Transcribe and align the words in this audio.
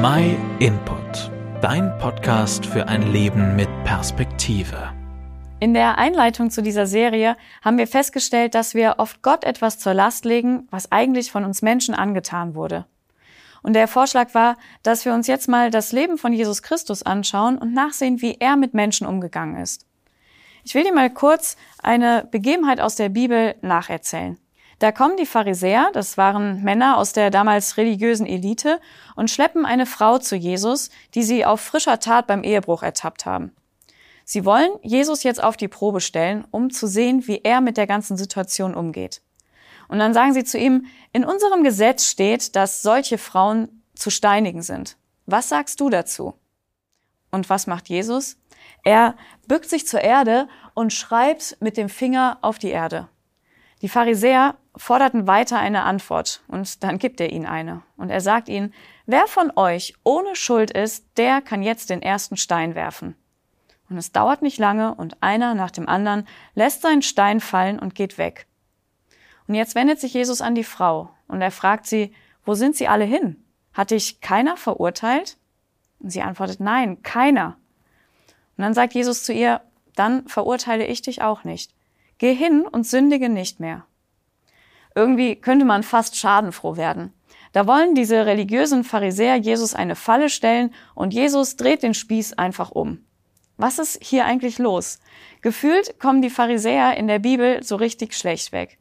My 0.00 0.36
Input, 0.60 1.32
dein 1.60 1.98
Podcast 1.98 2.64
für 2.64 2.86
ein 2.86 3.10
Leben 3.10 3.56
mit 3.56 3.68
Perspektive. 3.82 4.92
In 5.58 5.74
der 5.74 5.98
Einleitung 5.98 6.50
zu 6.50 6.62
dieser 6.62 6.86
Serie 6.86 7.36
haben 7.64 7.78
wir 7.78 7.88
festgestellt, 7.88 8.54
dass 8.54 8.74
wir 8.74 8.94
oft 8.98 9.22
Gott 9.22 9.42
etwas 9.42 9.80
zur 9.80 9.94
Last 9.94 10.24
legen, 10.24 10.68
was 10.70 10.92
eigentlich 10.92 11.32
von 11.32 11.44
uns 11.44 11.62
Menschen 11.62 11.96
angetan 11.96 12.54
wurde. 12.54 12.86
Und 13.64 13.72
der 13.72 13.88
Vorschlag 13.88 14.34
war, 14.34 14.56
dass 14.84 15.04
wir 15.04 15.14
uns 15.14 15.26
jetzt 15.26 15.48
mal 15.48 15.72
das 15.72 15.90
Leben 15.90 16.16
von 16.16 16.32
Jesus 16.32 16.62
Christus 16.62 17.02
anschauen 17.02 17.58
und 17.58 17.74
nachsehen, 17.74 18.22
wie 18.22 18.36
er 18.38 18.54
mit 18.54 18.74
Menschen 18.74 19.04
umgegangen 19.04 19.60
ist. 19.60 19.84
Ich 20.62 20.76
will 20.76 20.84
dir 20.84 20.94
mal 20.94 21.10
kurz 21.10 21.56
eine 21.82 22.28
Begebenheit 22.30 22.80
aus 22.80 22.94
der 22.94 23.08
Bibel 23.08 23.56
nacherzählen. 23.62 24.38
Da 24.78 24.92
kommen 24.92 25.16
die 25.16 25.26
Pharisäer, 25.26 25.90
das 25.92 26.16
waren 26.16 26.62
Männer 26.62 26.98
aus 26.98 27.12
der 27.12 27.30
damals 27.30 27.76
religiösen 27.76 28.26
Elite, 28.26 28.80
und 29.16 29.30
schleppen 29.30 29.66
eine 29.66 29.86
Frau 29.86 30.18
zu 30.18 30.36
Jesus, 30.36 30.90
die 31.14 31.24
sie 31.24 31.44
auf 31.44 31.60
frischer 31.60 31.98
Tat 31.98 32.26
beim 32.28 32.44
Ehebruch 32.44 32.82
ertappt 32.82 33.26
haben. 33.26 33.52
Sie 34.24 34.44
wollen 34.44 34.70
Jesus 34.82 35.22
jetzt 35.22 35.42
auf 35.42 35.56
die 35.56 35.68
Probe 35.68 36.00
stellen, 36.00 36.46
um 36.50 36.70
zu 36.70 36.86
sehen, 36.86 37.26
wie 37.26 37.40
er 37.42 37.60
mit 37.60 37.76
der 37.76 37.86
ganzen 37.86 38.16
Situation 38.16 38.74
umgeht. 38.74 39.22
Und 39.88 39.98
dann 39.98 40.14
sagen 40.14 40.34
sie 40.34 40.44
zu 40.44 40.58
ihm, 40.58 40.86
in 41.12 41.24
unserem 41.24 41.64
Gesetz 41.64 42.04
steht, 42.04 42.54
dass 42.54 42.82
solche 42.82 43.18
Frauen 43.18 43.82
zu 43.94 44.10
steinigen 44.10 44.62
sind. 44.62 44.96
Was 45.26 45.48
sagst 45.48 45.80
du 45.80 45.88
dazu? 45.88 46.34
Und 47.30 47.50
was 47.50 47.66
macht 47.66 47.88
Jesus? 47.88 48.36
Er 48.84 49.16
bückt 49.46 49.68
sich 49.68 49.86
zur 49.86 50.02
Erde 50.02 50.46
und 50.74 50.92
schreibt 50.92 51.56
mit 51.60 51.76
dem 51.76 51.88
Finger 51.88 52.38
auf 52.42 52.58
die 52.58 52.70
Erde. 52.70 53.08
Die 53.82 53.88
Pharisäer 53.88 54.56
forderten 54.78 55.26
weiter 55.26 55.58
eine 55.58 55.82
Antwort 55.82 56.42
und 56.48 56.82
dann 56.82 56.98
gibt 56.98 57.20
er 57.20 57.30
ihnen 57.30 57.46
eine. 57.46 57.82
Und 57.96 58.10
er 58.10 58.20
sagt 58.20 58.48
ihnen, 58.48 58.72
wer 59.06 59.26
von 59.26 59.52
euch 59.56 59.94
ohne 60.04 60.34
Schuld 60.36 60.70
ist, 60.70 61.04
der 61.16 61.42
kann 61.42 61.62
jetzt 61.62 61.90
den 61.90 62.00
ersten 62.00 62.36
Stein 62.36 62.74
werfen. 62.74 63.14
Und 63.90 63.96
es 63.96 64.12
dauert 64.12 64.42
nicht 64.42 64.58
lange 64.58 64.94
und 64.94 65.22
einer 65.22 65.54
nach 65.54 65.70
dem 65.70 65.88
anderen 65.88 66.26
lässt 66.54 66.82
seinen 66.82 67.02
Stein 67.02 67.40
fallen 67.40 67.78
und 67.78 67.94
geht 67.94 68.18
weg. 68.18 68.46
Und 69.46 69.54
jetzt 69.54 69.74
wendet 69.74 69.98
sich 69.98 70.14
Jesus 70.14 70.40
an 70.40 70.54
die 70.54 70.64
Frau 70.64 71.10
und 71.26 71.40
er 71.40 71.50
fragt 71.50 71.86
sie, 71.86 72.14
wo 72.44 72.54
sind 72.54 72.76
sie 72.76 72.88
alle 72.88 73.04
hin? 73.04 73.42
Hat 73.72 73.90
dich 73.90 74.20
keiner 74.20 74.56
verurteilt? 74.56 75.36
Und 76.00 76.10
sie 76.10 76.22
antwortet, 76.22 76.60
nein, 76.60 77.02
keiner. 77.02 77.56
Und 78.56 78.64
dann 78.64 78.74
sagt 78.74 78.94
Jesus 78.94 79.24
zu 79.24 79.32
ihr, 79.32 79.60
dann 79.94 80.28
verurteile 80.28 80.86
ich 80.86 81.02
dich 81.02 81.22
auch 81.22 81.44
nicht. 81.44 81.74
Geh 82.18 82.34
hin 82.34 82.66
und 82.66 82.86
sündige 82.86 83.28
nicht 83.28 83.58
mehr. 83.58 83.84
Irgendwie 84.98 85.36
könnte 85.36 85.64
man 85.64 85.84
fast 85.84 86.16
schadenfroh 86.16 86.76
werden. 86.76 87.12
Da 87.52 87.68
wollen 87.68 87.94
diese 87.94 88.26
religiösen 88.26 88.82
Pharisäer 88.82 89.36
Jesus 89.36 89.72
eine 89.72 89.94
Falle 89.94 90.28
stellen 90.28 90.74
und 90.96 91.14
Jesus 91.14 91.54
dreht 91.54 91.84
den 91.84 91.94
Spieß 91.94 92.32
einfach 92.32 92.72
um. 92.72 93.04
Was 93.56 93.78
ist 93.78 94.02
hier 94.02 94.24
eigentlich 94.24 94.58
los? 94.58 94.98
Gefühlt 95.40 96.00
kommen 96.00 96.20
die 96.20 96.30
Pharisäer 96.30 96.96
in 96.96 97.06
der 97.06 97.20
Bibel 97.20 97.62
so 97.62 97.76
richtig 97.76 98.12
schlecht 98.12 98.50
weg. 98.50 98.80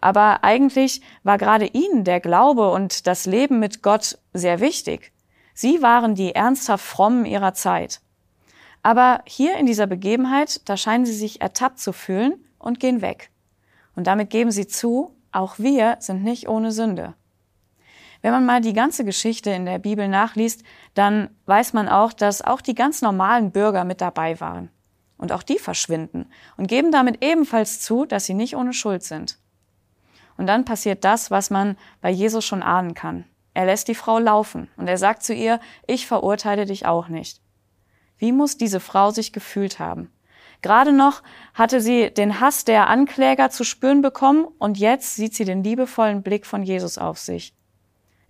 Aber 0.00 0.42
eigentlich 0.42 1.00
war 1.22 1.38
gerade 1.38 1.66
ihnen 1.66 2.02
der 2.02 2.18
Glaube 2.18 2.72
und 2.72 3.06
das 3.06 3.24
Leben 3.24 3.60
mit 3.60 3.84
Gott 3.84 4.18
sehr 4.32 4.58
wichtig. 4.58 5.12
Sie 5.54 5.80
waren 5.80 6.16
die 6.16 6.34
ernsthaft 6.34 6.84
frommen 6.84 7.24
ihrer 7.24 7.54
Zeit. 7.54 8.00
Aber 8.82 9.22
hier 9.26 9.56
in 9.58 9.66
dieser 9.66 9.86
Begebenheit, 9.86 10.68
da 10.68 10.76
scheinen 10.76 11.06
sie 11.06 11.14
sich 11.14 11.40
ertappt 11.40 11.78
zu 11.78 11.92
fühlen 11.92 12.34
und 12.58 12.80
gehen 12.80 13.00
weg. 13.00 13.30
Und 13.94 14.08
damit 14.08 14.30
geben 14.30 14.50
sie 14.50 14.66
zu, 14.66 15.15
auch 15.36 15.58
wir 15.58 15.96
sind 16.00 16.24
nicht 16.24 16.48
ohne 16.48 16.72
Sünde. 16.72 17.14
Wenn 18.22 18.32
man 18.32 18.46
mal 18.46 18.60
die 18.60 18.72
ganze 18.72 19.04
Geschichte 19.04 19.50
in 19.50 19.66
der 19.66 19.78
Bibel 19.78 20.08
nachliest, 20.08 20.64
dann 20.94 21.30
weiß 21.44 21.74
man 21.74 21.88
auch, 21.88 22.12
dass 22.12 22.42
auch 22.42 22.60
die 22.60 22.74
ganz 22.74 23.02
normalen 23.02 23.52
Bürger 23.52 23.84
mit 23.84 24.00
dabei 24.00 24.40
waren. 24.40 24.70
Und 25.18 25.32
auch 25.32 25.42
die 25.42 25.58
verschwinden 25.58 26.26
und 26.56 26.66
geben 26.66 26.92
damit 26.92 27.24
ebenfalls 27.24 27.80
zu, 27.80 28.04
dass 28.04 28.26
sie 28.26 28.34
nicht 28.34 28.56
ohne 28.56 28.72
Schuld 28.72 29.02
sind. 29.02 29.38
Und 30.36 30.46
dann 30.46 30.64
passiert 30.64 31.04
das, 31.04 31.30
was 31.30 31.48
man 31.48 31.78
bei 32.02 32.10
Jesus 32.10 32.44
schon 32.44 32.62
ahnen 32.62 32.92
kann. 32.92 33.24
Er 33.54 33.64
lässt 33.64 33.88
die 33.88 33.94
Frau 33.94 34.18
laufen 34.18 34.68
und 34.76 34.88
er 34.88 34.98
sagt 34.98 35.22
zu 35.22 35.32
ihr, 35.32 35.60
ich 35.86 36.06
verurteile 36.06 36.66
dich 36.66 36.84
auch 36.84 37.08
nicht. 37.08 37.40
Wie 38.18 38.32
muss 38.32 38.58
diese 38.58 38.80
Frau 38.80 39.10
sich 39.10 39.32
gefühlt 39.32 39.78
haben? 39.78 40.10
Gerade 40.62 40.92
noch 40.92 41.22
hatte 41.54 41.80
sie 41.80 42.10
den 42.10 42.40
Hass 42.40 42.64
der 42.64 42.88
Ankläger 42.88 43.50
zu 43.50 43.64
spüren 43.64 44.02
bekommen 44.02 44.46
und 44.58 44.78
jetzt 44.78 45.16
sieht 45.16 45.34
sie 45.34 45.44
den 45.44 45.62
liebevollen 45.62 46.22
Blick 46.22 46.46
von 46.46 46.62
Jesus 46.62 46.98
auf 46.98 47.18
sich. 47.18 47.54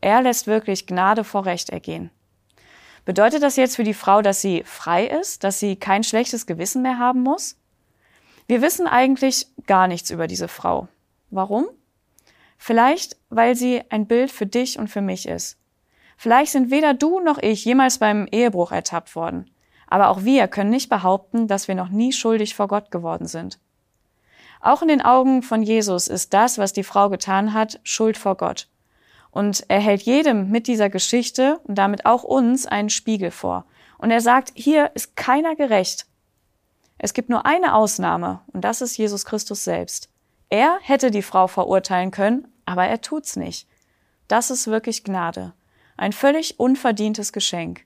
Er 0.00 0.22
lässt 0.22 0.46
wirklich 0.46 0.86
Gnade 0.86 1.24
vor 1.24 1.46
Recht 1.46 1.70
ergehen. 1.70 2.10
Bedeutet 3.04 3.42
das 3.42 3.56
jetzt 3.56 3.76
für 3.76 3.84
die 3.84 3.94
Frau, 3.94 4.22
dass 4.22 4.40
sie 4.40 4.62
frei 4.64 5.06
ist, 5.06 5.44
dass 5.44 5.58
sie 5.58 5.76
kein 5.76 6.04
schlechtes 6.04 6.46
Gewissen 6.46 6.82
mehr 6.82 6.98
haben 6.98 7.22
muss? 7.22 7.56
Wir 8.46 8.62
wissen 8.62 8.86
eigentlich 8.86 9.46
gar 9.66 9.88
nichts 9.88 10.10
über 10.10 10.26
diese 10.26 10.48
Frau. 10.48 10.88
Warum? 11.30 11.66
Vielleicht, 12.58 13.16
weil 13.28 13.56
sie 13.56 13.82
ein 13.90 14.06
Bild 14.06 14.30
für 14.30 14.46
dich 14.46 14.78
und 14.78 14.88
für 14.88 15.00
mich 15.00 15.26
ist. 15.26 15.58
Vielleicht 16.16 16.52
sind 16.52 16.70
weder 16.70 16.94
du 16.94 17.18
noch 17.18 17.38
ich 17.38 17.64
jemals 17.64 17.98
beim 17.98 18.28
Ehebruch 18.30 18.70
ertappt 18.70 19.16
worden. 19.16 19.50
Aber 19.92 20.08
auch 20.08 20.24
wir 20.24 20.48
können 20.48 20.70
nicht 20.70 20.88
behaupten, 20.88 21.48
dass 21.48 21.68
wir 21.68 21.74
noch 21.74 21.90
nie 21.90 22.14
schuldig 22.14 22.54
vor 22.54 22.66
Gott 22.66 22.90
geworden 22.90 23.26
sind. 23.26 23.58
Auch 24.62 24.80
in 24.80 24.88
den 24.88 25.02
Augen 25.02 25.42
von 25.42 25.62
Jesus 25.62 26.08
ist 26.08 26.32
das, 26.32 26.56
was 26.56 26.72
die 26.72 26.82
Frau 26.82 27.10
getan 27.10 27.52
hat, 27.52 27.78
Schuld 27.82 28.16
vor 28.16 28.38
Gott. 28.38 28.68
Und 29.32 29.66
er 29.68 29.80
hält 29.80 30.00
jedem 30.00 30.50
mit 30.50 30.66
dieser 30.66 30.88
Geschichte 30.88 31.60
und 31.64 31.74
damit 31.74 32.06
auch 32.06 32.22
uns 32.24 32.64
einen 32.64 32.88
Spiegel 32.88 33.30
vor. 33.30 33.66
Und 33.98 34.10
er 34.10 34.22
sagt, 34.22 34.52
hier 34.54 34.90
ist 34.94 35.14
keiner 35.14 35.56
gerecht. 35.56 36.06
Es 36.96 37.12
gibt 37.12 37.28
nur 37.28 37.44
eine 37.44 37.74
Ausnahme 37.74 38.40
und 38.46 38.64
das 38.64 38.80
ist 38.80 38.96
Jesus 38.96 39.26
Christus 39.26 39.62
selbst. 39.62 40.08
Er 40.48 40.78
hätte 40.80 41.10
die 41.10 41.20
Frau 41.20 41.48
verurteilen 41.48 42.12
können, 42.12 42.48
aber 42.64 42.86
er 42.86 43.02
tut's 43.02 43.36
nicht. 43.36 43.68
Das 44.26 44.50
ist 44.50 44.68
wirklich 44.68 45.04
Gnade. 45.04 45.52
Ein 45.98 46.14
völlig 46.14 46.58
unverdientes 46.58 47.34
Geschenk. 47.34 47.84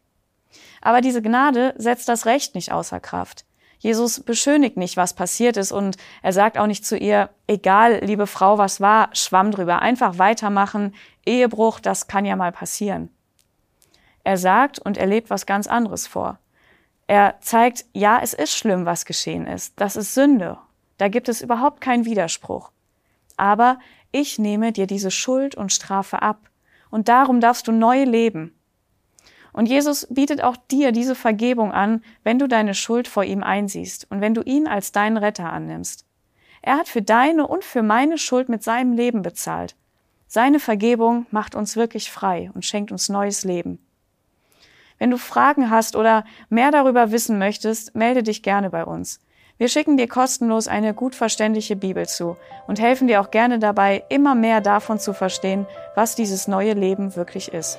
Aber 0.81 1.01
diese 1.01 1.23
Gnade 1.23 1.75
setzt 1.77 2.09
das 2.09 2.27
Recht 2.27 2.55
nicht 2.55 2.73
außer 2.73 3.01
Kraft. 3.01 3.45
Jesus 3.79 4.21
beschönigt 4.21 4.77
nicht, 4.77 4.97
was 4.97 5.15
passiert 5.15 5.57
ist 5.57 5.71
und 5.71 5.97
er 6.23 6.33
sagt 6.33 6.59
auch 6.59 6.67
nicht 6.67 6.85
zu 6.85 6.97
ihr, 6.97 7.31
egal, 7.47 8.01
liebe 8.03 8.27
Frau, 8.27 8.59
was 8.59 8.81
war, 8.81 9.11
schwamm 9.15 9.51
drüber, 9.51 9.81
einfach 9.81 10.19
weitermachen, 10.19 10.95
Ehebruch, 11.27 11.81
das 11.81 12.07
kann 12.07 12.25
ja 12.25 12.37
mal 12.37 12.53
passieren. 12.53 13.11
Er 14.25 14.39
sagt 14.39 14.79
und 14.79 14.97
er 14.97 15.07
lebt 15.07 15.31
was 15.31 15.47
ganz 15.47 15.67
anderes 15.67 16.07
vor. 16.07 16.39
Er 17.07 17.37
zeigt, 17.41 17.85
ja, 17.93 18.19
es 18.21 18.35
ist 18.35 18.57
schlimm, 18.57 18.87
was 18.87 19.05
geschehen 19.05 19.47
ist, 19.47 19.75
das 19.81 19.95
ist 19.95 20.15
Sünde, 20.15 20.59
da 20.99 21.09
gibt 21.09 21.29
es 21.29 21.43
überhaupt 21.43 21.81
keinen 21.81 22.07
Widerspruch. 22.07 22.73
Aber 23.37 23.79
ich 24.11 24.39
nehme 24.39 24.73
dir 24.73 24.87
diese 24.87 25.11
Schuld 25.11 25.55
und 25.55 25.73
Strafe 25.73 26.23
ab 26.23 26.49
und 26.91 27.09
darum 27.09 27.41
darfst 27.41 27.69
du 27.69 27.73
neu 27.73 28.05
leben. 28.05 28.56
Und 29.57 29.71
Jesus 29.71 30.07
bietet 30.11 30.45
auch 30.45 30.59
dir 30.71 30.93
diese 30.93 31.15
Vergebung 31.15 31.73
an, 31.73 32.05
wenn 32.23 32.39
du 32.39 32.47
deine 32.47 32.75
Schuld 32.75 33.09
vor 33.09 33.25
ihm 33.25 33.43
einsiehst 33.43 34.07
und 34.11 34.21
wenn 34.21 34.35
du 34.35 34.43
ihn 34.43 34.69
als 34.69 34.93
deinen 34.93 35.17
Retter 35.17 35.51
annimmst. 35.51 36.05
Er 36.61 36.77
hat 36.77 36.89
für 36.89 37.01
deine 37.01 37.47
und 37.47 37.65
für 37.65 37.83
meine 37.83 38.19
Schuld 38.19 38.51
mit 38.51 38.63
seinem 38.63 38.93
Leben 38.93 39.23
bezahlt. 39.23 39.75
Seine 40.27 40.61
Vergebung 40.61 41.25
macht 41.31 41.55
uns 41.55 41.75
wirklich 41.75 42.11
frei 42.11 42.51
und 42.53 42.67
schenkt 42.67 42.93
uns 42.93 43.09
neues 43.09 43.45
Leben. 43.45 43.79
Wenn 44.99 45.11
du 45.11 45.17
Fragen 45.17 45.71
hast 45.71 45.97
oder 45.97 46.25
mehr 46.51 46.71
darüber 46.71 47.11
wissen 47.11 47.39
möchtest, 47.39 47.95
melde 47.95 48.23
dich 48.23 48.43
gerne 48.43 48.69
bei 48.69 48.85
uns. 48.85 49.21
Wir 49.57 49.69
schicken 49.69 49.97
dir 49.97 50.07
kostenlos 50.07 50.69
eine 50.69 50.93
gut 50.93 51.15
verständliche 51.15 51.77
Bibel 51.77 52.07
zu 52.07 52.37
und 52.67 52.79
helfen 52.79 53.09
dir 53.09 53.23
auch 53.23 53.31
gerne 53.31 53.59
dabei, 53.59 54.05
immer 54.11 54.35
mehr 54.35 54.61
davon 54.61 54.99
zu 54.99 55.15
verstehen, 55.15 55.65
was 55.95 56.15
dieses 56.15 56.47
neue 56.47 56.75
Leben 56.75 57.17
wirklich 57.17 57.55
ist. 57.55 57.79